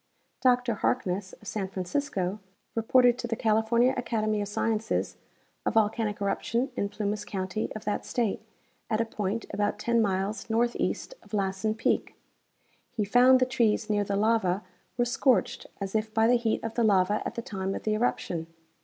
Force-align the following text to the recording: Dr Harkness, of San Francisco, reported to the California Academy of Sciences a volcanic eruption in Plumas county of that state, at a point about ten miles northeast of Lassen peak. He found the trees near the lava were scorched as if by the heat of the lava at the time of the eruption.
Dr 0.41 0.73
Harkness, 0.73 1.33
of 1.33 1.47
San 1.47 1.67
Francisco, 1.67 2.39
reported 2.73 3.19
to 3.19 3.27
the 3.27 3.35
California 3.35 3.93
Academy 3.95 4.41
of 4.41 4.47
Sciences 4.47 5.15
a 5.63 5.69
volcanic 5.69 6.19
eruption 6.19 6.71
in 6.75 6.89
Plumas 6.89 7.23
county 7.23 7.71
of 7.75 7.85
that 7.85 8.03
state, 8.03 8.41
at 8.89 8.99
a 8.99 9.05
point 9.05 9.45
about 9.51 9.77
ten 9.77 10.01
miles 10.01 10.49
northeast 10.49 11.13
of 11.21 11.35
Lassen 11.35 11.75
peak. 11.75 12.15
He 12.89 13.05
found 13.05 13.39
the 13.39 13.45
trees 13.45 13.91
near 13.91 14.03
the 14.03 14.15
lava 14.15 14.63
were 14.97 15.05
scorched 15.05 15.67
as 15.79 15.93
if 15.93 16.11
by 16.11 16.25
the 16.25 16.33
heat 16.33 16.63
of 16.63 16.73
the 16.73 16.83
lava 16.83 17.21
at 17.23 17.35
the 17.35 17.43
time 17.43 17.75
of 17.75 17.83
the 17.83 17.93
eruption. 17.93 18.47